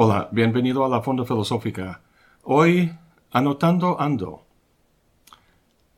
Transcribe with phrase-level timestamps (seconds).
[0.00, 2.02] Hola, bienvenido a la Fonda Filosófica.
[2.44, 2.92] Hoy,
[3.32, 4.46] anotando ando.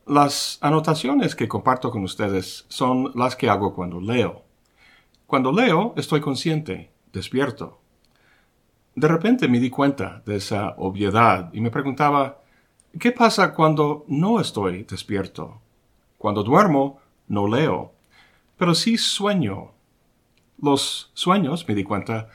[0.06, 4.40] Las anotaciones que comparto con ustedes son las que hago cuando leo.
[5.26, 7.82] Cuando leo, estoy consciente, despierto.
[8.94, 12.38] De repente me di cuenta de esa obviedad y me preguntaba,
[12.98, 15.60] ¿qué pasa cuando no estoy despierto?
[16.16, 17.92] Cuando duermo, no leo,
[18.56, 19.72] pero sí sueño.
[20.56, 22.30] Los sueños, me di cuenta,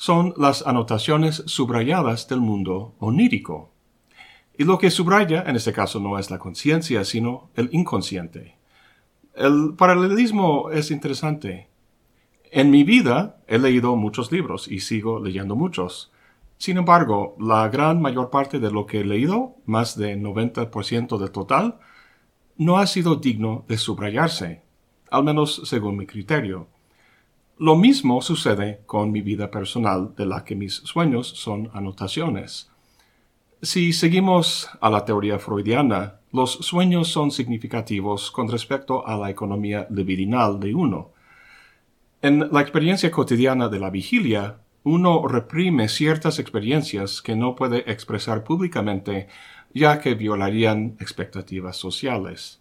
[0.00, 3.70] son las anotaciones subrayadas del mundo onírico.
[4.56, 8.56] Y lo que subraya en este caso no es la conciencia, sino el inconsciente.
[9.34, 11.68] El paralelismo es interesante.
[12.50, 16.10] En mi vida he leído muchos libros y sigo leyendo muchos.
[16.56, 21.30] Sin embargo, la gran mayor parte de lo que he leído, más de 90% del
[21.30, 21.78] total,
[22.56, 24.62] no ha sido digno de subrayarse,
[25.10, 26.68] al menos según mi criterio.
[27.60, 32.70] Lo mismo sucede con mi vida personal, de la que mis sueños son anotaciones.
[33.60, 39.86] Si seguimos a la teoría freudiana, los sueños son significativos con respecto a la economía
[39.90, 41.10] libidinal de uno.
[42.22, 48.42] En la experiencia cotidiana de la vigilia, uno reprime ciertas experiencias que no puede expresar
[48.42, 49.28] públicamente
[49.74, 52.59] ya que violarían expectativas sociales.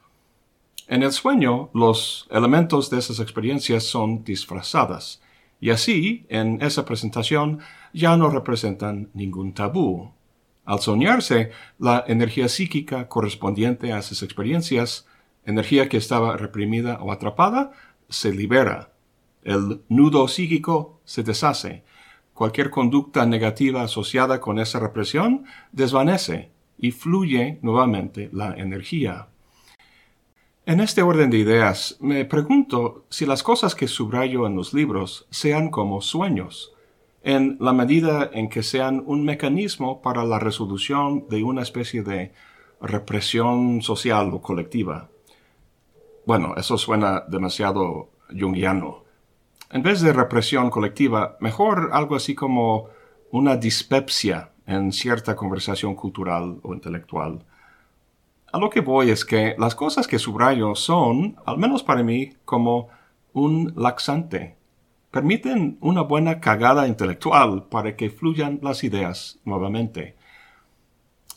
[0.90, 5.22] En el sueño, los elementos de esas experiencias son disfrazadas,
[5.62, 7.60] y así, en esa presentación,
[7.94, 10.12] ya no representan ningún tabú.
[10.66, 15.06] Al soñarse, la energía psíquica correspondiente a esas experiencias,
[15.46, 17.72] energía que estaba reprimida o atrapada,
[18.10, 18.92] se libera
[19.44, 21.84] el nudo psíquico se deshace.
[22.34, 29.28] Cualquier conducta negativa asociada con esa represión desvanece y fluye nuevamente la energía.
[30.70, 35.26] En este orden de ideas, me pregunto si las cosas que subrayo en los libros
[35.32, 36.74] sean como sueños,
[37.24, 42.34] en la medida en que sean un mecanismo para la resolución de una especie de
[42.80, 45.10] represión social o colectiva.
[46.28, 49.06] Bueno, eso suena demasiado jungiano.
[49.72, 52.90] En vez de represión colectiva, mejor algo así como
[53.32, 57.44] una dispepsia en cierta conversación cultural o intelectual.
[58.52, 62.34] A lo que voy es que las cosas que subrayo son, al menos para mí,
[62.46, 62.88] como
[63.34, 64.58] un laxante.
[65.12, 70.16] Permiten una buena cagada intelectual para que fluyan las ideas nuevamente.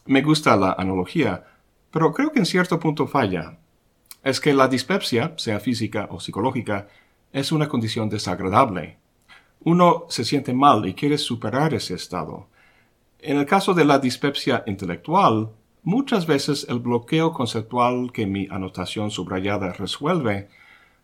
[0.06, 1.44] Me gusta la analogía,
[1.90, 3.58] pero creo que en cierto punto falla.
[4.22, 6.88] Es que la dispepsia, sea física o psicológica,
[7.32, 8.98] es una condición desagradable.
[9.64, 12.48] Uno se siente mal y quiere superar ese estado.
[13.18, 15.50] En el caso de la dispepsia intelectual,
[15.82, 20.48] muchas veces el bloqueo conceptual que mi anotación subrayada resuelve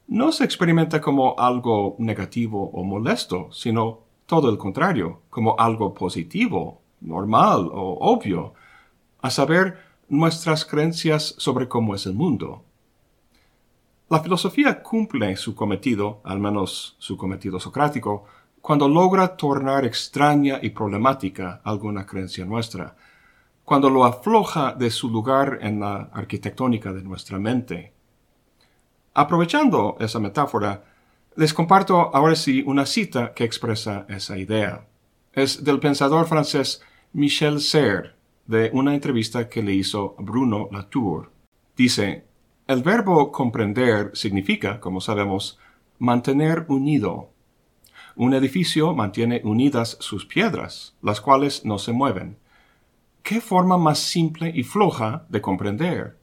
[0.06, 6.80] no se experimenta como algo negativo o molesto, sino todo el contrario, como algo positivo,
[7.00, 8.54] normal o obvio,
[9.20, 12.62] a saber, nuestras creencias sobre cómo es el mundo.
[14.08, 18.24] La filosofía cumple su cometido, al menos su cometido socrático,
[18.62, 22.96] cuando logra tornar extraña y problemática alguna creencia nuestra,
[23.68, 27.92] cuando lo afloja de su lugar en la arquitectónica de nuestra mente.
[29.12, 30.84] Aprovechando esa metáfora,
[31.36, 34.86] les comparto ahora sí una cita que expresa esa idea.
[35.34, 36.80] Es del pensador francés
[37.12, 38.12] Michel Serres,
[38.46, 41.30] de una entrevista que le hizo Bruno Latour.
[41.76, 42.24] Dice,
[42.66, 45.58] el verbo comprender significa, como sabemos,
[45.98, 47.28] mantener unido.
[48.16, 52.38] Un edificio mantiene unidas sus piedras, las cuales no se mueven.
[53.28, 56.16] ¿Qué forma más simple y floja de comprender?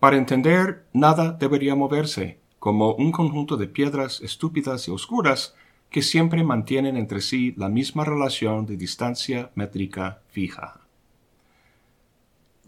[0.00, 5.54] Para entender, nada debería moverse, como un conjunto de piedras estúpidas y oscuras
[5.90, 10.80] que siempre mantienen entre sí la misma relación de distancia métrica fija.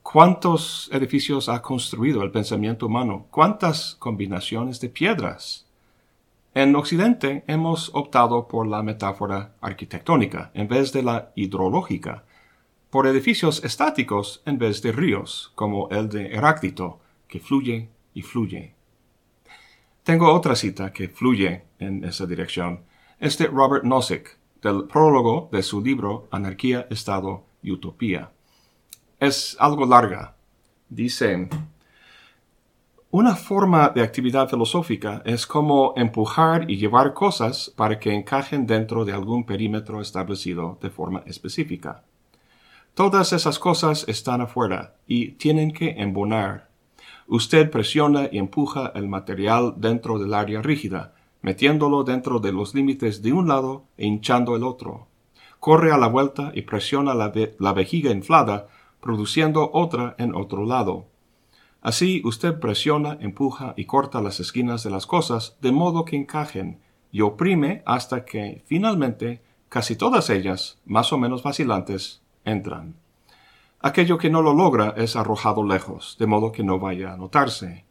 [0.04, 3.26] ¿Cuántos edificios ha construido el pensamiento humano?
[3.32, 5.66] ¿Cuántas combinaciones de piedras?
[6.54, 12.22] En Occidente hemos optado por la metáfora arquitectónica en vez de la hidrológica,
[12.92, 18.74] por edificios estáticos en vez de ríos, como el de Heráclito, que fluye y fluye.
[20.04, 22.84] Tengo otra cita que fluye en esa dirección.
[23.18, 28.30] Es de Robert Nozick, del prólogo de su libro Anarquía, Estado y Utopía
[29.22, 30.34] es algo larga.
[30.88, 31.48] Dice,
[33.12, 39.04] una forma de actividad filosófica es como empujar y llevar cosas para que encajen dentro
[39.04, 42.02] de algún perímetro establecido de forma específica.
[42.94, 46.68] Todas esas cosas están afuera y tienen que embonar.
[47.26, 53.22] Usted presiona y empuja el material dentro del área rígida, metiéndolo dentro de los límites
[53.22, 55.06] de un lado e hinchando el otro.
[55.58, 58.66] corre a la vuelta y presiona la, la vejiga inflada,
[59.00, 61.06] produciendo otra en otro lado.
[61.80, 66.80] Así usted presiona, empuja y corta las esquinas de las cosas de modo que encajen
[67.10, 72.94] y oprime hasta que finalmente casi todas ellas, más o menos vacilantes, entran.
[73.80, 77.84] Aquello que no lo logra es arrojado lejos, de modo que no vaya a notarse.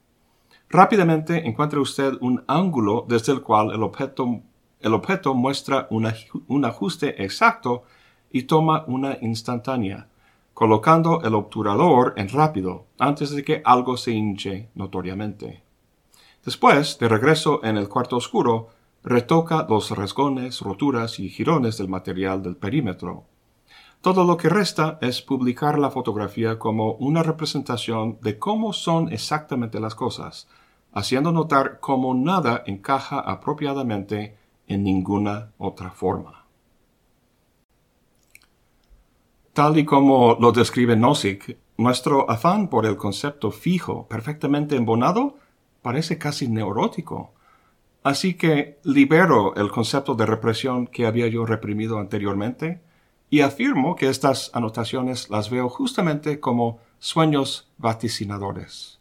[0.69, 4.39] Rápidamente encuentra usted un ángulo desde el cual el objeto,
[4.80, 7.83] el objeto muestra un ajuste exacto
[8.31, 10.07] y toma una instantánea,
[10.53, 15.62] colocando el obturador en rápido antes de que algo se hinche notoriamente.
[16.45, 18.69] Después, de regreso en el cuarto oscuro,
[19.03, 23.25] retoca los rasgones, roturas y jirones del material del perímetro.
[24.01, 29.80] Todo lo que resta es publicar la fotografía como una representación de cómo son exactamente
[29.80, 30.50] las cosas,
[30.92, 34.38] haciendo notar cómo nada encaja apropiadamente
[34.68, 36.48] en ninguna otra forma.
[39.53, 45.36] Tal y como lo describe Nozick, nuestro afán por el concepto fijo, perfectamente embonado,
[45.83, 47.33] parece casi neurótico.
[48.01, 52.81] Así que libero el concepto de represión que había yo reprimido anteriormente
[53.31, 59.00] y afirmo que estas anotaciones las veo justamente como sueños vaticinadores.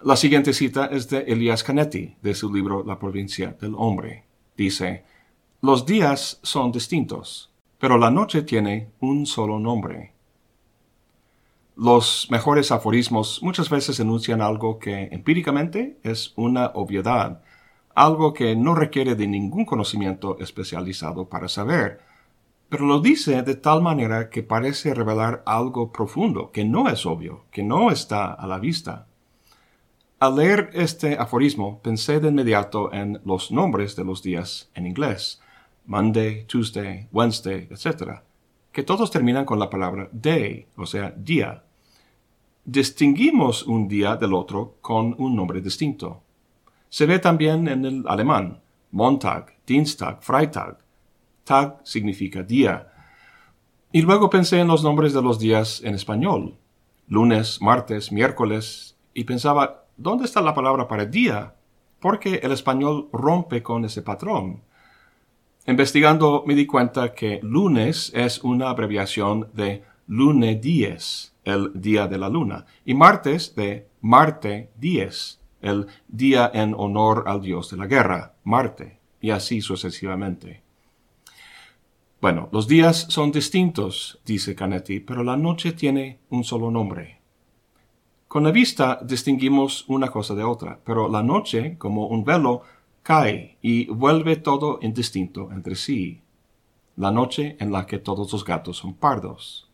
[0.00, 4.24] La siguiente cita es de Elias Canetti, de su libro La provincia del hombre.
[4.56, 5.04] Dice,
[5.60, 10.14] Los días son distintos, pero la noche tiene un solo nombre.
[11.76, 17.42] Los mejores aforismos muchas veces enuncian algo que empíricamente es una obviedad,
[17.94, 22.08] algo que no requiere de ningún conocimiento especializado para saber,
[22.70, 27.44] pero lo dice de tal manera que parece revelar algo profundo, que no es obvio,
[27.50, 29.08] que no está a la vista.
[30.20, 35.42] Al leer este aforismo, pensé de inmediato en los nombres de los días en inglés,
[35.86, 38.20] Monday, Tuesday, Wednesday, etc.,
[38.70, 41.64] que todos terminan con la palabra day, o sea, día.
[42.64, 46.22] Distinguimos un día del otro con un nombre distinto.
[46.88, 48.60] Se ve también en el alemán,
[48.92, 50.79] Montag, Dienstag, Freitag.
[51.50, 52.92] Tag significa día.
[53.90, 56.54] Y luego pensé en los nombres de los días en español,
[57.08, 61.56] lunes, martes, miércoles, y pensaba, ¿dónde está la palabra para día?
[61.98, 64.62] Porque el español rompe con ese patrón.
[65.66, 72.18] Investigando me di cuenta que lunes es una abreviación de lune dies, el día de
[72.18, 77.88] la luna, y martes de Marte dies, el día en honor al dios de la
[77.88, 80.69] guerra, Marte, y así sucesivamente.
[82.20, 87.20] Bueno, los días son distintos, dice Canetti, pero la noche tiene un solo nombre,
[88.30, 92.62] con la vista distinguimos una cosa de otra, pero la noche, como un velo,
[93.02, 96.22] cae y vuelve todo indistinto entre sí.
[96.94, 99.68] La noche en la que todos los gatos son pardos.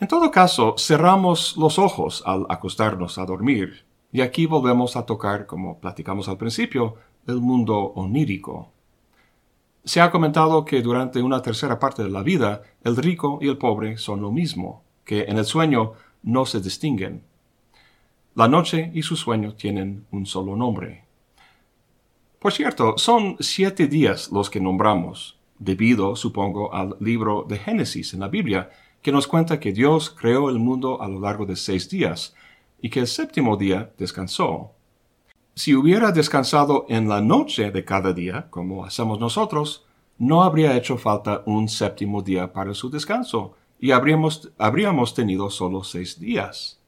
[0.00, 5.44] En todo caso, cerramos los ojos al acostarnos a dormir, y aquí volvemos a tocar,
[5.44, 6.94] como platicamos al principio,
[7.26, 8.72] el mundo onírico.
[9.88, 13.56] Se ha comentado que durante una tercera parte de la vida, el rico y el
[13.56, 17.22] pobre son lo mismo, que en el sueño no se distinguen.
[18.34, 21.04] La noche y su sueño tienen un solo nombre.
[22.38, 28.20] Por cierto, son siete días los que nombramos, debido, supongo, al libro de Génesis en
[28.20, 28.68] la Biblia,
[29.00, 32.34] que nos cuenta que Dios creó el mundo a lo largo de seis días,
[32.82, 34.72] y que el séptimo día descansó.
[35.58, 39.84] Si hubiera descansado en la noche de cada día, como hacemos nosotros,
[40.16, 45.82] no habría hecho falta un séptimo día para su descanso, y habríamos, habríamos tenido solo
[45.82, 46.78] seis días.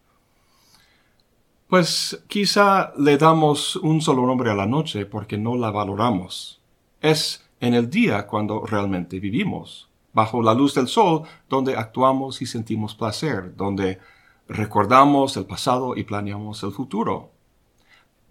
[1.66, 6.60] Pues quizá le damos un solo nombre a la noche porque no la valoramos.
[7.00, 12.46] Es en el día cuando realmente vivimos, bajo la luz del sol, donde actuamos y
[12.46, 13.98] sentimos placer, donde
[14.46, 17.29] recordamos el pasado y planeamos el futuro.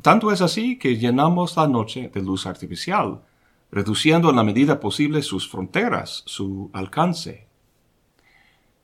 [0.02, 3.22] Tanto es así que llenamos la noche de luz artificial,
[3.70, 7.48] reduciendo en la medida posible sus fronteras, su alcance.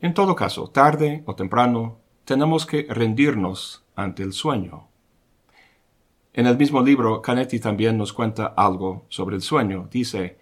[0.01, 4.87] En todo caso, tarde o temprano, tenemos que rendirnos ante el sueño.
[6.33, 9.87] En el mismo libro, Canetti también nos cuenta algo sobre el sueño.
[9.89, 10.37] Dice,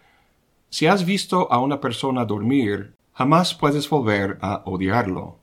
[0.70, 5.38] si has visto a una persona dormir, jamás puedes volver a odiarlo.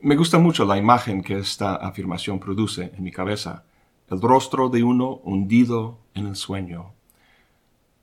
[0.00, 3.64] Me gusta mucho la imagen que esta afirmación produce en mi cabeza,
[4.10, 6.92] el rostro de uno hundido en el sueño.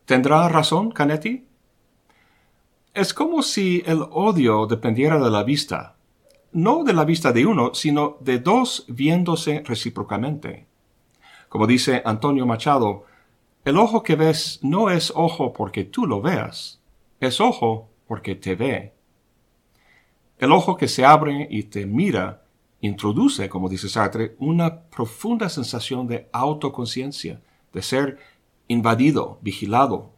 [0.05, 1.45] ¿Tendrá razón Canetti?
[2.93, 5.97] Es como si el odio dependiera de la vista,
[6.53, 10.65] no de la vista de uno, sino de dos viéndose recíprocamente.
[11.49, 13.05] Como dice Antonio Machado,
[13.65, 16.81] El ojo que ves no es ojo porque tú lo veas,
[17.19, 18.93] es ojo porque te ve.
[20.39, 22.46] El ojo que se abre y te mira
[22.81, 27.41] introduce, como dice Sartre, una profunda sensación de autoconciencia,
[27.73, 28.19] de ser
[28.67, 30.11] invadido, vigilado.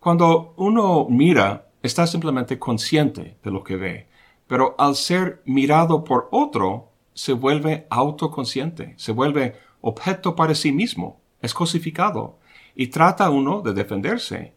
[0.00, 4.08] Cuando uno mira, está simplemente consciente de lo que ve,
[4.46, 11.20] pero al ser mirado por otro, se vuelve autoconsciente, se vuelve objeto para sí mismo,
[11.40, 12.38] es cosificado,
[12.74, 14.54] y trata uno de defenderse.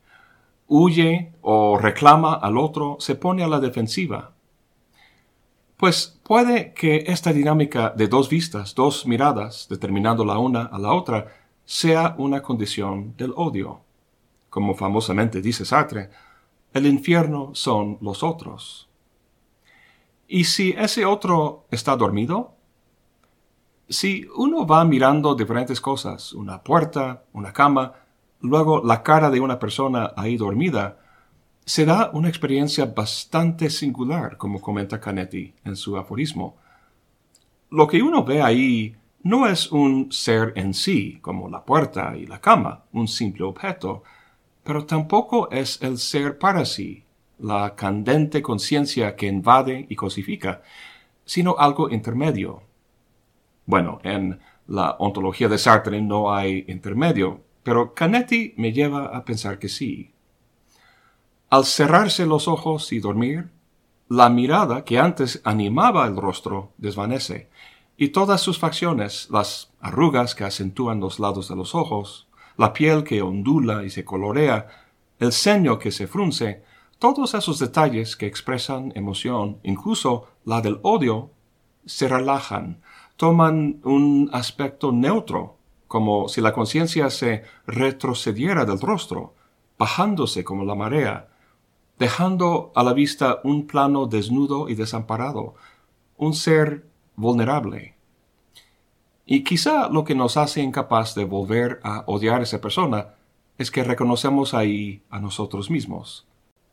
[0.67, 4.33] Huye o reclama al otro, se pone a la defensiva.
[5.77, 10.91] Pues puede que esta dinámica de dos vistas, dos miradas, determinando la una a la
[10.91, 11.27] otra,
[11.65, 13.81] sea una condición del odio.
[14.49, 16.09] Como famosamente dice Sartre,
[16.73, 18.89] el infierno son los otros.
[20.27, 22.55] ¿Y si ese otro está dormido?
[23.87, 27.93] Si uno va mirando diferentes cosas, una puerta, una cama,
[28.41, 30.97] luego la cara de una persona ahí dormida,
[31.67, 36.55] se da una experiencia bastante singular, como comenta Canetti en su aforismo.
[37.71, 42.25] Lo que uno ve ahí no es un ser en sí, como la puerta y
[42.25, 44.03] la cama, un simple objeto,
[44.63, 47.03] pero tampoco es el ser para sí,
[47.39, 50.61] la candente conciencia que invade y cosifica,
[51.25, 52.61] sino algo intermedio.
[53.65, 59.59] Bueno, en la ontología de Sartre no hay intermedio, pero Canetti me lleva a pensar
[59.59, 60.13] que sí.
[61.49, 63.49] Al cerrarse los ojos y dormir,
[64.09, 67.49] la mirada que antes animaba el rostro desvanece,
[67.95, 72.27] y todas sus facciones, las arrugas que acentúan los lados de los ojos,
[72.57, 74.67] la piel que ondula y se colorea,
[75.19, 76.63] el ceño que se frunce,
[76.99, 81.31] todos esos detalles que expresan emoción, incluso la del odio,
[81.85, 82.81] se relajan,
[83.15, 85.55] toman un aspecto neutro,
[85.87, 89.33] como si la conciencia se retrocediera del rostro,
[89.77, 91.29] bajándose como la marea,
[91.99, 95.55] dejando a la vista un plano desnudo y desamparado,
[96.17, 96.85] un ser
[97.15, 97.95] vulnerable.
[99.25, 103.15] Y quizá lo que nos hace incapaz de volver a odiar a esa persona
[103.57, 106.27] es que reconocemos ahí a nosotros mismos.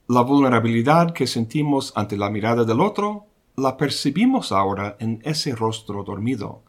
[0.06, 3.26] La vulnerabilidad que sentimos ante la mirada del otro
[3.56, 6.62] la percibimos ahora en ese rostro dormido.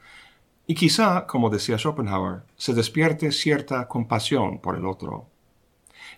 [0.68, 5.28] Y quizá, como decía Schopenhauer, se despierte cierta compasión por el otro.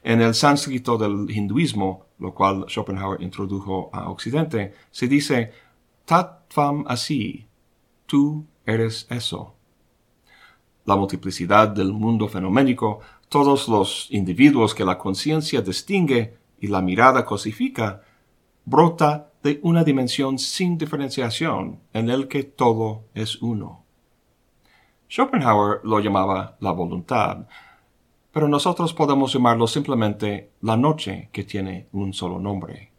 [0.08, 5.52] En el sánscrito del hinduismo, lo cual Schopenhauer introdujo a Occidente, se dice
[6.06, 7.46] Tatvam así,
[8.06, 9.56] tú eres eso.
[10.86, 17.26] La multiplicidad del mundo fenoménico, todos los individuos que la conciencia distingue y la mirada
[17.26, 18.02] cosifica,
[18.64, 23.84] brota de una dimensión sin diferenciación en el que todo es uno.
[25.10, 27.46] Schopenhauer lo llamaba la voluntad,
[28.38, 32.92] pero nosotros podemos llamarlo simplemente la noche que tiene un solo nombre.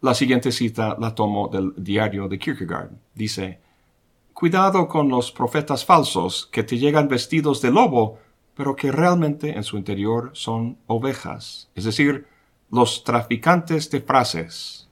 [0.00, 2.92] La siguiente cita la tomo del diario de Kierkegaard.
[3.12, 3.58] Dice,
[4.32, 8.20] Cuidado con los profetas falsos que te llegan vestidos de lobo,
[8.54, 12.28] pero que realmente en su interior son ovejas, es decir,
[12.70, 14.88] los traficantes de frases.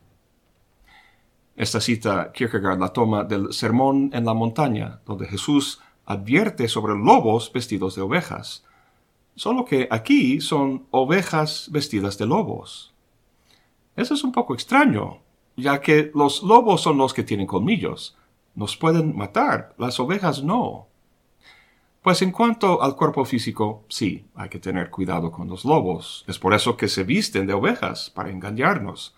[1.54, 7.52] Esta cita Kierkegaard la toma del Sermón en la montaña, donde Jesús advierte sobre lobos
[7.52, 8.64] vestidos de ovejas.
[9.35, 12.92] Solo que aquí son ovejas vestidas de lobos.
[13.97, 15.18] Eso es un poco extraño,
[15.56, 18.16] ya que los lobos son los que tienen colmillos.
[18.54, 20.87] Nos pueden matar, las ovejas no.
[22.02, 26.25] Pues en cuanto al cuerpo físico, sí, hay que tener cuidado con los lobos.
[26.26, 29.14] Es por eso que se visten de ovejas, para engañarnos.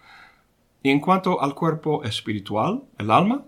[0.82, 3.44] Y en cuanto al cuerpo espiritual, el alma,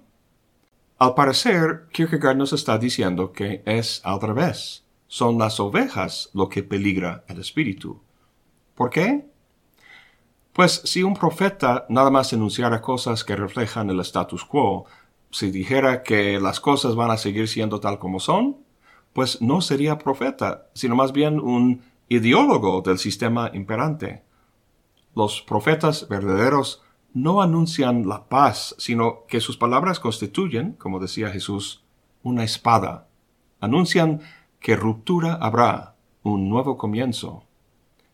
[0.99, 4.85] al parecer, Kierkegaard nos está diciendo que es al revés.
[5.09, 8.01] Son las ovejas lo que peligra el espíritu.
[8.75, 9.27] ¿Por qué?
[10.53, 14.87] Pues si un profeta nada más enunciara cosas que reflejan el status quo,
[15.31, 18.65] si dijera que las cosas van a seguir siendo tal como son,
[19.13, 24.23] pues no sería profeta, sino más bien un ideólogo del sistema imperante.
[25.15, 26.83] Los profetas verdaderos
[27.17, 31.83] no anuncian la paz, sino que sus palabras constituyen, como decía Jesús,
[32.23, 33.09] una espada.
[33.59, 34.21] Anuncian
[34.61, 37.45] que ruptura habrá, un nuevo comienzo.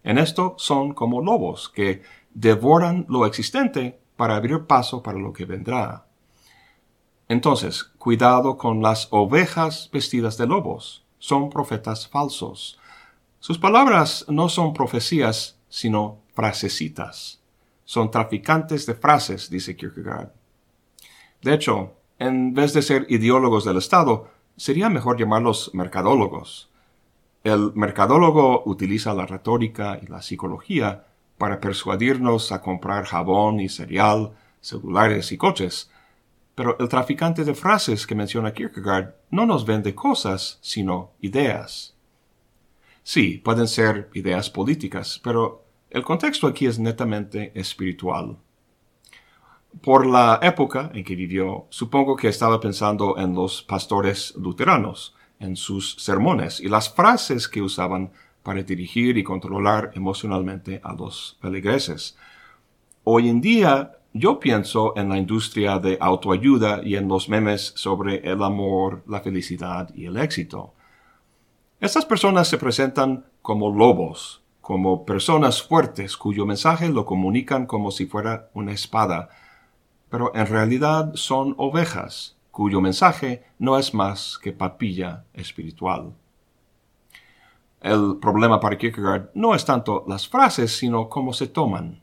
[0.04, 5.46] En esto son como lobos que devoran lo existente para abrir paso para lo que
[5.46, 6.06] vendrá.
[7.26, 11.04] Entonces, cuidado con las ovejas vestidas de lobos.
[11.18, 12.78] Son profetas falsos.
[13.40, 17.41] Sus palabras no son profecías, sino frasecitas
[17.92, 20.30] son traficantes de frases, dice Kierkegaard.
[21.42, 26.70] De hecho, en vez de ser ideólogos del Estado, sería mejor llamarlos mercadólogos.
[27.44, 31.04] El mercadólogo utiliza la retórica y la psicología
[31.36, 34.32] para persuadirnos a comprar jabón y cereal,
[34.62, 35.90] celulares y coches.
[36.54, 41.94] Pero el traficante de frases que menciona Kierkegaard no nos vende cosas, sino ideas.
[43.02, 45.61] Sí, pueden ser ideas políticas, pero
[45.92, 48.38] el contexto aquí es netamente espiritual.
[49.82, 55.54] Por la época en que vivió, supongo que estaba pensando en los pastores luteranos, en
[55.54, 58.10] sus sermones y las frases que usaban
[58.42, 62.16] para dirigir y controlar emocionalmente a los feligreses.
[63.04, 68.16] Hoy en día yo pienso en la industria de autoayuda y en los memes sobre
[68.30, 70.72] el amor, la felicidad y el éxito.
[71.80, 78.06] Estas personas se presentan como lobos, como personas fuertes cuyo mensaje lo comunican como si
[78.06, 79.28] fuera una espada,
[80.08, 86.14] pero en realidad son ovejas cuyo mensaje no es más que papilla espiritual.
[87.80, 92.00] El problema para Kierkegaard no es tanto las frases, sino cómo se toman.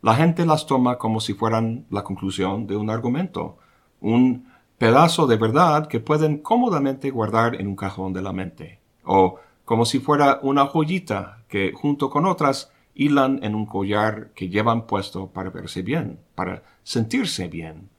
[0.00, 3.58] La gente las toma como si fueran la conclusión de un argumento,
[4.00, 4.48] un
[4.78, 9.36] pedazo de verdad que pueden cómodamente guardar en un cajón de la mente, o
[9.66, 14.88] como si fuera una joyita que junto con otras hilan en un collar que llevan
[14.88, 17.90] puesto para verse bien, para sentirse bien.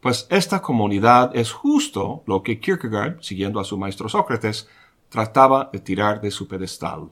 [0.00, 4.66] Pues esta comunidad es justo lo que Kierkegaard, siguiendo a su maestro Sócrates,
[5.10, 7.10] trataba de tirar de su pedestal.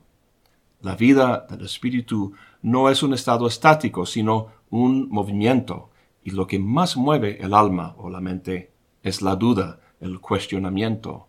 [0.81, 5.90] La vida del espíritu no es un estado estático, sino un movimiento,
[6.25, 11.26] y lo que más mueve el alma o la mente es la duda, el cuestionamiento.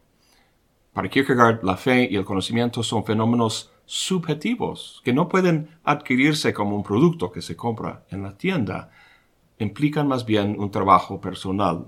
[0.94, 6.76] Para Kierkegaard, la fe y el conocimiento son fenómenos subjetivos que no pueden adquirirse como
[6.76, 8.92] un producto que se compra en la tienda,
[9.58, 11.88] implican más bien un trabajo personal.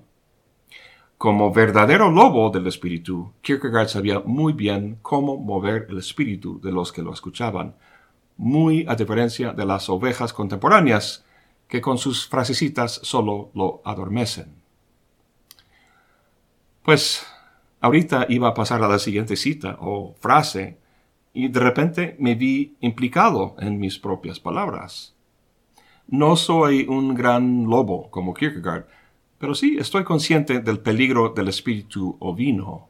[1.17, 6.93] Como verdadero lobo del espíritu, Kierkegaard sabía muy bien cómo mover el espíritu de los
[6.93, 7.75] que lo escuchaban,
[8.37, 11.25] muy a diferencia de las ovejas contemporáneas,
[11.67, 14.55] que con sus frasecitas solo lo adormecen.
[16.83, 17.27] Pues
[17.81, 20.78] ahorita iba a pasar a la siguiente cita o frase,
[21.33, 25.15] y de repente me vi implicado en mis propias palabras.
[26.07, 28.87] No soy un gran lobo como Kierkegaard,
[29.37, 32.89] pero sí estoy consciente del peligro del espíritu ovino.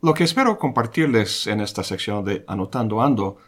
[0.00, 3.38] Lo que espero compartirles en esta sección de Anotando Ando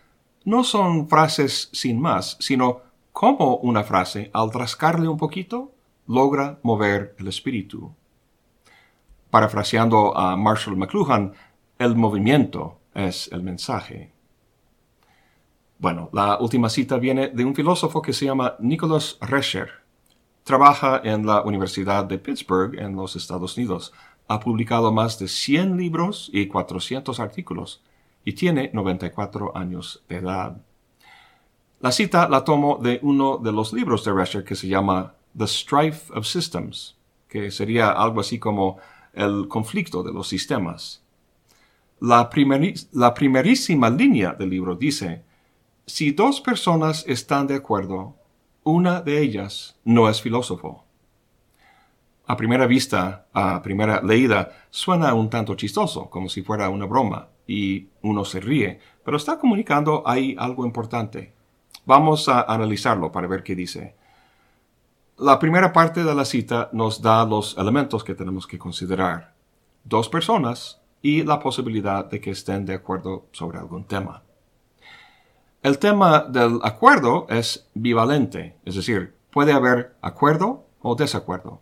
[0.44, 2.81] no son frases sin más, sino
[3.12, 5.72] cómo una frase, al rascarle un poquito,
[6.07, 7.92] logra mover el espíritu.
[9.31, 11.33] Parafraseando a Marshall McLuhan,
[11.79, 14.13] el movimiento es el mensaje.
[15.79, 19.69] Bueno, la última cita viene de un filósofo que se llama Nicholas Rescher.
[20.43, 23.93] Trabaja en la Universidad de Pittsburgh en los Estados Unidos.
[24.29, 27.83] Ha publicado más de 100 libros y 400 artículos
[28.25, 30.57] y tiene 94 años de edad.
[31.81, 35.47] La cita la tomo de uno de los libros de Rescher que se llama The
[35.47, 36.97] Strife of Systems,
[37.29, 38.79] que sería algo así como
[39.13, 41.06] el conflicto de los sistemas.
[42.01, 45.25] La, primerísima línea del libro dice,
[45.87, 48.17] si dos personas están de acuerdo,
[48.65, 50.85] una de ellas no es filósofo.
[52.27, 57.29] A primera vista, a primera leída, suena un tanto chistoso, como si fuera una broma,
[57.47, 61.33] y uno se ríe, pero está comunicando ahí algo importante.
[61.87, 63.95] Vamos a analizarlo para ver qué dice.
[65.19, 69.35] La primera parte de la cita nos da los elementos que tenemos que considerar.
[69.85, 74.23] Dos personas y la posibilidad de que estén de acuerdo sobre algún tema.
[75.63, 81.61] El tema del acuerdo es bivalente, es decir, puede haber acuerdo o desacuerdo.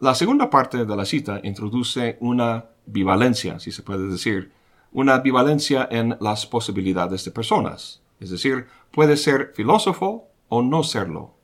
[0.00, 4.52] La segunda parte de la cita introduce una bivalencia, si se puede decir,
[4.92, 11.34] una bivalencia en las posibilidades de personas, es decir, puede ser filósofo o no serlo.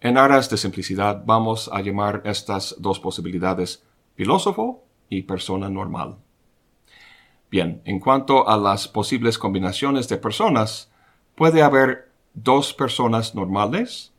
[0.00, 4.84] En aras de simplicidad vamos a llamar estas dos posibilidades filósofo
[5.16, 6.16] y persona normal.
[7.50, 10.90] Bien, en cuanto a las posibles combinaciones de personas,
[11.34, 14.14] puede haber dos personas normales,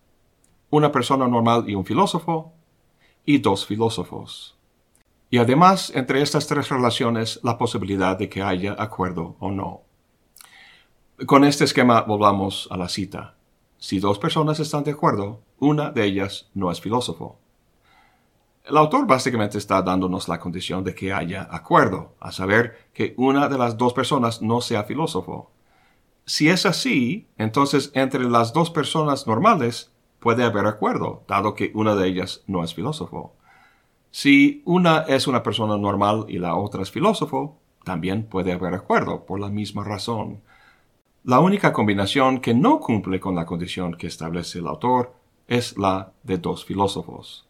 [0.69, 2.53] una persona normal y un filósofo,
[3.25, 4.56] y dos filósofos.
[5.32, 9.82] Y además, entre estas tres relaciones, la posibilidad de que haya acuerdo o no.
[11.25, 13.36] Con este esquema volvamos a la cita.
[13.79, 17.39] Si dos personas están de acuerdo, una de ellas no es filósofo.
[18.63, 23.49] El autor básicamente está dándonos la condición de que haya acuerdo, a saber, que una
[23.49, 25.52] de las dos personas no sea filósofo.
[26.26, 31.95] Si es así, entonces entre las dos personas normales puede haber acuerdo, dado que una
[31.95, 33.34] de ellas no es filósofo.
[34.12, 39.26] Si una es una persona normal y la otra es filósofo, también puede haber acuerdo
[39.26, 40.41] por la misma razón.
[41.26, 45.13] La única combinación que no cumple con la condición que establece el autor
[45.47, 47.45] es la de dos filósofos.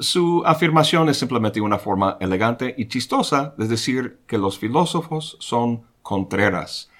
[0.00, 5.82] Su afirmación es simplemente una forma elegante y chistosa de decir que los filósofos son
[6.02, 6.90] contreras.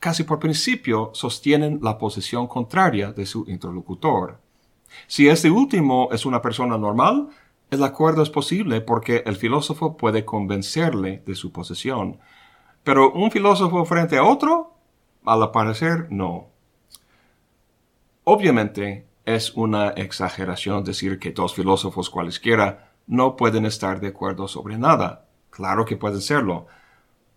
[0.00, 4.40] Casi por principio sostienen la posición contraria de su interlocutor.
[5.06, 7.28] Si este último es una persona normal,
[7.70, 12.18] el acuerdo es posible porque el filósofo puede convencerle de su posición.
[12.82, 14.74] Pero un filósofo frente a otro,
[15.24, 16.48] al parecer, no.
[18.24, 24.78] Obviamente, es una exageración decir que dos filósofos cualesquiera no pueden estar de acuerdo sobre
[24.78, 25.26] nada.
[25.50, 26.66] Claro que pueden serlo.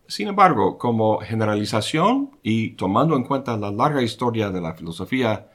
[0.07, 5.51] Sin embargo, como generalización y tomando en cuenta la larga historia de la filosofía,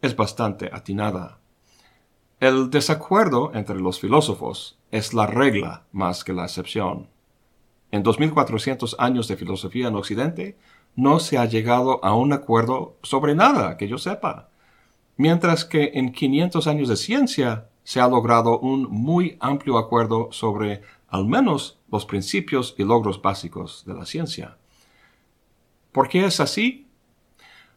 [0.00, 1.38] es bastante atinada.
[2.40, 7.08] El desacuerdo entre los filósofos es la regla más que la excepción.
[7.90, 10.56] En 2400 años de filosofía en Occidente,
[10.94, 14.48] no se ha llegado a un acuerdo sobre nada que yo sepa
[15.18, 20.80] mientras que en 500 años de ciencia se ha logrado un muy amplio acuerdo sobre
[21.08, 24.56] al menos los principios y logros básicos de la ciencia.
[25.92, 26.86] ¿Por qué es así?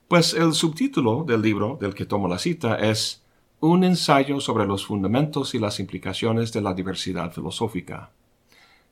[0.07, 3.23] Pues el subtítulo del libro del que tomo la cita es
[3.59, 8.09] Un ensayo sobre los fundamentos y las implicaciones de la diversidad filosófica.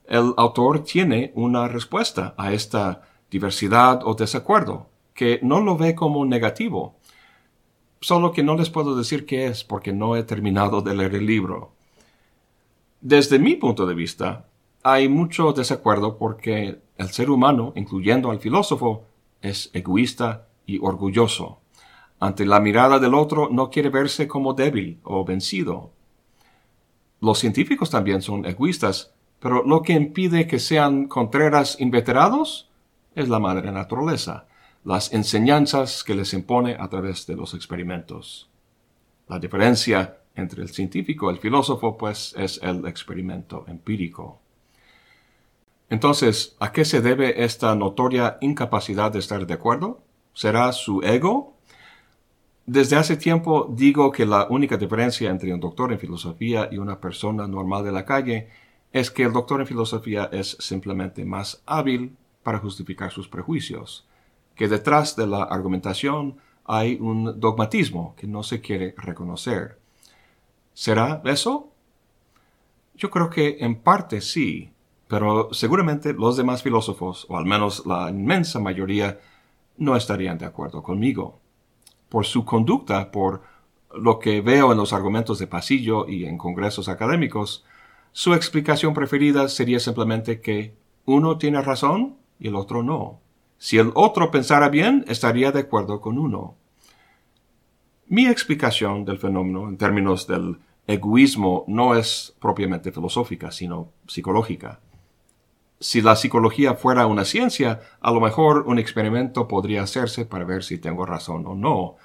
[0.06, 6.24] El autor tiene una respuesta a esta diversidad o desacuerdo, que no lo ve como
[6.24, 6.99] negativo,
[8.02, 11.26] solo que no les puedo decir qué es porque no he terminado de leer el
[11.26, 11.72] libro.
[13.02, 14.46] Desde mi punto de vista,
[14.84, 19.06] hay mucho desacuerdo porque el ser humano, incluyendo al filósofo,
[19.42, 21.60] es egoísta y orgulloso.
[22.20, 25.92] Ante la mirada del otro no quiere verse como débil o vencido.
[27.22, 32.70] Los científicos también son egoístas, pero lo que impide que sean contreras inveterados
[33.16, 34.49] es la madre naturaleza
[34.84, 38.50] las enseñanzas que les impone a través de los experimentos.
[39.28, 44.40] La diferencia entre el científico y el filósofo, pues, es el experimento empírico.
[45.90, 50.02] Entonces, ¿a qué se debe esta notoria incapacidad de estar de acuerdo?
[50.34, 51.58] ¿Será su ego?
[52.66, 57.02] Desde hace tiempo digo que la única diferencia entre un doctor en filosofía y una
[57.02, 58.48] persona normal de la calle
[58.94, 64.09] es que el doctor en filosofía es simplemente más hábil para justificar sus prejuicios
[64.60, 69.80] que detrás de la argumentación hay un dogmatismo que no se quiere reconocer.
[70.74, 71.72] ¿Será eso?
[72.94, 74.70] Yo creo que en parte sí,
[75.08, 79.22] pero seguramente los demás filósofos, o al menos la inmensa mayoría,
[79.78, 81.40] no estarían de acuerdo conmigo.
[82.10, 83.44] Por su conducta, por
[83.96, 87.64] lo que veo en los argumentos de pasillo y en congresos académicos,
[88.12, 93.22] su explicación preferida sería simplemente que uno tiene razón y el otro no.
[93.60, 96.56] Si el otro pensara bien, estaría de acuerdo con uno.
[98.08, 104.80] Mi explicación del fenómeno en términos del egoísmo no es propiamente filosófica, sino psicológica.
[105.82, 110.64] Si la psicología fuera una ciencia, a lo mejor un experimento podría hacerse para ver
[110.64, 111.98] si tengo razón o no.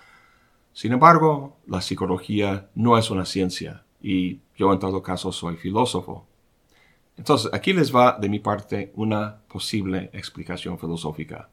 [0.73, 6.27] Sin embargo, la psicología no es una ciencia, y yo en todo caso soy filósofo.
[7.17, 11.49] Entonces, aquí les va de mi parte una posible explicación filosófica.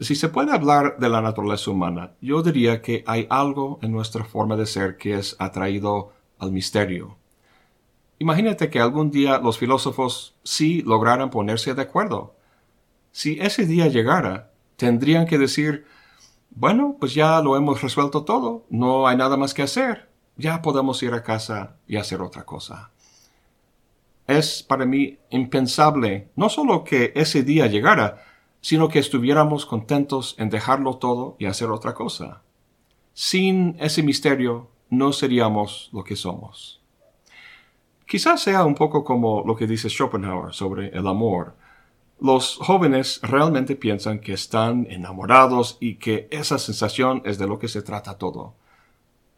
[0.00, 4.24] Si se puede hablar de la naturaleza humana, yo diría que hay algo en nuestra
[4.24, 7.16] forma de ser que es atraído al misterio.
[8.20, 12.36] Imagínate que algún día los filósofos sí lograran ponerse de acuerdo.
[13.10, 15.84] Si ese día llegara, tendrían que decir,
[16.50, 21.02] bueno, pues ya lo hemos resuelto todo, no hay nada más que hacer, ya podemos
[21.02, 22.92] ir a casa y hacer otra cosa
[24.28, 28.24] es para mí impensable no solo que ese día llegara,
[28.60, 32.42] sino que estuviéramos contentos en dejarlo todo y hacer otra cosa.
[33.14, 36.80] Sin ese misterio no seríamos lo que somos.
[38.06, 41.54] Quizás sea un poco como lo que dice Schopenhauer sobre el amor.
[42.20, 47.68] Los jóvenes realmente piensan que están enamorados y que esa sensación es de lo que
[47.68, 48.54] se trata todo.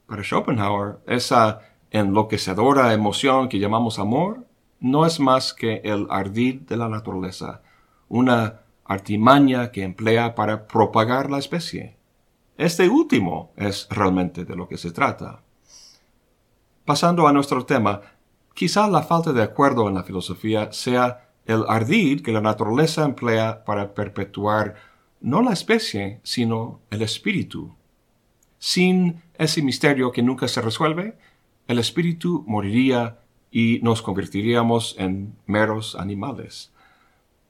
[0.07, 4.50] Para Schopenhauer, esa enloquecedora emoción que llamamos amor
[4.81, 7.63] no es más que el ardid de la naturaleza,
[8.09, 11.97] una artimaña que emplea para propagar la especie.
[12.57, 15.43] Este último es realmente de lo que se trata.
[16.85, 18.01] Pasando a nuestro tema,
[18.55, 23.65] quizá la falta de acuerdo en la filosofía sea el ardid que la naturaleza emplea
[23.65, 24.75] para perpetuar
[25.21, 27.75] no la especie, sino el espíritu.
[28.59, 31.17] Sin ese misterio que nunca se resuelve,
[31.67, 33.20] el espíritu moriría
[33.51, 36.73] y nos convertiríamos en meros animales,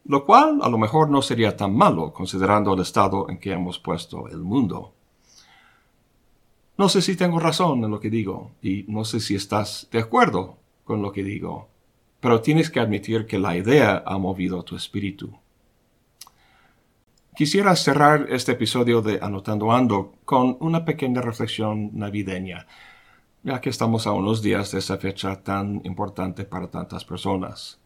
[0.05, 3.79] lo cual a lo mejor no sería tan malo considerando el estado en que hemos
[3.79, 4.95] puesto el mundo.
[6.79, 9.99] No sé si tengo razón en lo que digo, y no sé si estás de
[9.99, 11.69] acuerdo con lo que digo,
[12.21, 15.39] pero tienes que admitir que la idea ha movido tu espíritu.
[17.37, 22.67] Quisiera cerrar este episodio de Anotando Ando con una pequeña reflexión navideña,
[23.43, 27.79] ya que estamos a unos días de esa fecha tan importante para tantas personas.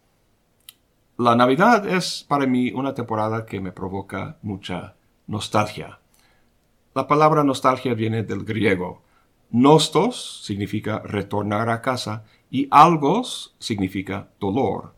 [1.17, 4.97] La Navidad es para mí una temporada que me provoca mucha
[5.29, 6.01] nostalgia.
[6.95, 9.03] La palabra nostalgia viene del griego.
[9.51, 14.95] Nostos significa retornar a casa y algos significa dolor.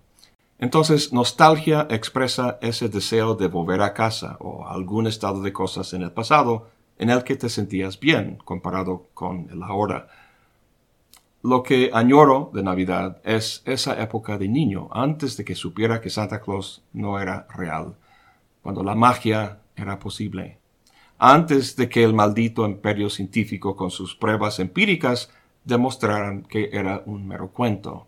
[0.59, 6.03] Entonces, nostalgia expresa ese deseo de volver a casa o algún estado de cosas en
[6.03, 10.09] el pasado en el que te sentías bien comparado con el ahora.
[11.47, 16.11] Lo que añoro de Navidad es esa época de niño, antes de que supiera que
[16.11, 17.95] Santa Claus no era real,
[18.63, 20.59] cuando la magia era posible
[21.19, 25.31] antes de que el maldito imperio científico con sus pruebas empíricas
[25.65, 28.07] demostraran que era un mero cuento.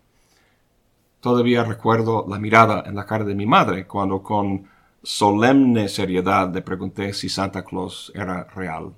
[1.21, 4.69] Todavía recuerdo la mirada en la cara de mi madre cuando con
[5.03, 8.93] solemne seriedad le pregunté si Santa Claus era real.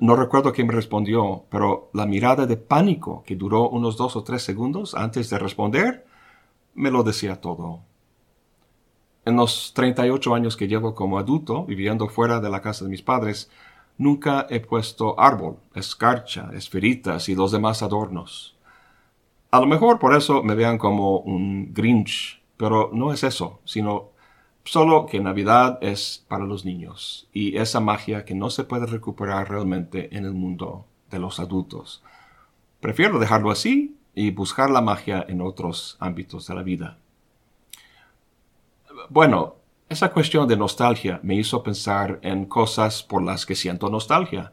[0.00, 4.22] No recuerdo quién me respondió, pero la mirada de pánico que duró unos dos o
[4.22, 6.06] tres segundos antes de responder
[6.74, 7.80] me lo decía todo.
[9.24, 13.02] En los 38 años que llevo como adulto, viviendo fuera de la casa de mis
[13.02, 13.50] padres,
[13.98, 18.56] nunca he puesto árbol, escarcha, esferitas y los demás adornos.
[19.50, 24.10] A lo mejor por eso me vean como un Grinch, pero no es eso, sino
[24.68, 29.48] solo que Navidad es para los niños y esa magia que no se puede recuperar
[29.48, 32.02] realmente en el mundo de los adultos.
[32.78, 36.98] Prefiero dejarlo así y buscar la magia en otros ámbitos de la vida.
[39.08, 39.54] Bueno,
[39.88, 44.52] esa cuestión de nostalgia me hizo pensar en cosas por las que siento nostalgia.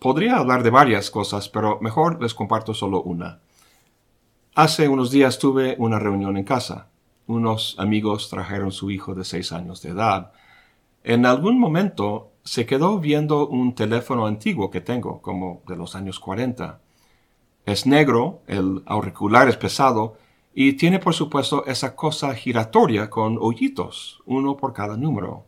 [0.00, 3.38] Podría hablar de varias cosas, pero mejor les comparto solo una.
[4.56, 6.88] Hace unos días tuve una reunión en casa.
[7.28, 10.32] Unos amigos trajeron su hijo de seis años de edad.
[11.04, 16.18] En algún momento se quedó viendo un teléfono antiguo que tengo, como de los años
[16.18, 16.80] 40.
[17.66, 20.16] Es negro, el auricular es pesado
[20.54, 25.44] y tiene por supuesto esa cosa giratoria con hoyitos, uno por cada número.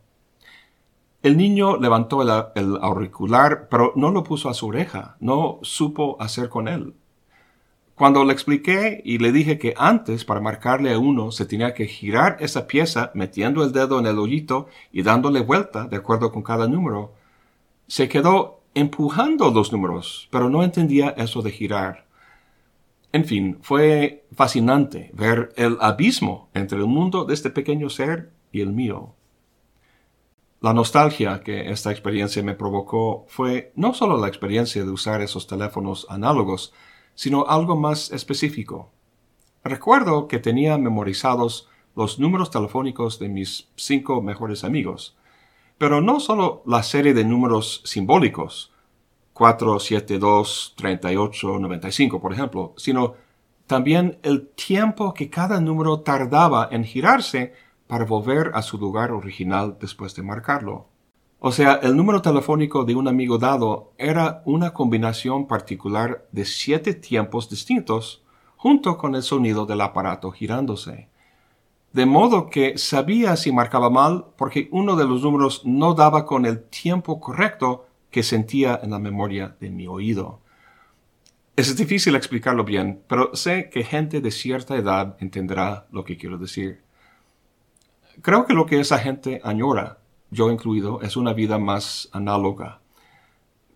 [1.23, 6.47] El niño levantó el, auricular, pero no lo puso a su oreja, no supo hacer
[6.47, 6.93] con él.
[8.01, 11.85] Cuando le expliqué y le dije que antes para marcarle a uno se tenía que
[11.85, 16.41] girar esa pieza metiendo el dedo en el hoyito y dándole vuelta de acuerdo con
[16.41, 17.13] cada número,
[17.85, 22.07] se quedó empujando los números, pero no entendía eso de girar.
[23.11, 28.61] En fin, fue fascinante ver el abismo entre el mundo de este pequeño ser y
[28.61, 29.13] el mío.
[30.59, 35.45] La nostalgia que esta experiencia me provocó fue no solo la experiencia de usar esos
[35.45, 36.73] teléfonos análogos,
[37.21, 38.89] sino algo más específico.
[39.63, 45.15] Recuerdo que tenía memorizados los números telefónicos de mis cinco mejores amigos,
[45.77, 48.73] pero no solo la serie de números simbólicos,
[49.33, 53.13] 472 3895, por ejemplo, sino
[53.67, 57.53] también el tiempo que cada número tardaba en girarse
[57.85, 60.87] para volver a su lugar original después de marcarlo.
[61.43, 66.93] O sea, el número telefónico de un amigo dado era una combinación particular de siete
[66.93, 68.21] tiempos distintos
[68.57, 71.09] junto con el sonido del aparato girándose.
[71.93, 76.45] De modo que sabía si marcaba mal porque uno de los números no daba con
[76.45, 80.41] el tiempo correcto que sentía en la memoria de mi oído.
[81.55, 86.37] Es difícil explicarlo bien, pero sé que gente de cierta edad entenderá lo que quiero
[86.37, 86.83] decir.
[88.21, 90.00] Creo que lo que esa gente añora,
[90.31, 92.79] yo incluido, es una vida más análoga.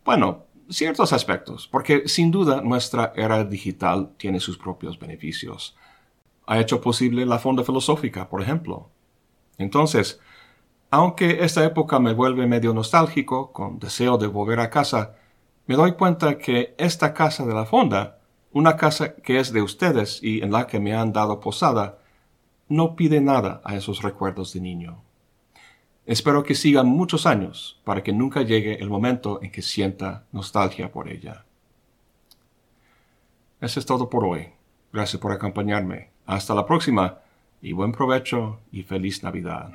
[0.03, 5.75] Bueno, ciertos aspectos, porque sin duda nuestra era digital tiene sus propios beneficios.
[6.47, 8.89] Ha hecho posible la fonda filosófica, por ejemplo.
[9.57, 10.19] Entonces,
[10.89, 15.15] aunque esta época me vuelve medio nostálgico, con deseo de volver a casa,
[15.67, 18.19] me doy cuenta que esta casa de la fonda,
[18.53, 21.99] una casa que es de ustedes y en la que me han dado posada,
[22.69, 25.04] no pide nada a esos recuerdos de niño.
[26.05, 30.91] Espero que sigan muchos años para que nunca llegue el momento en que sienta nostalgia
[30.91, 31.45] por ella.
[33.59, 34.49] Eso es todo por hoy.
[34.93, 36.11] Gracias por acompañarme.
[36.27, 37.19] Hasta la próxima
[37.61, 39.71] y buen provecho y feliz Navidad.